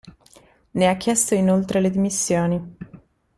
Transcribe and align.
Ne 0.71 0.87
ha 0.87 0.95
chiesto 0.95 1.35
inoltre 1.35 1.79
le 1.79 1.91
dimissioni. 1.91 2.75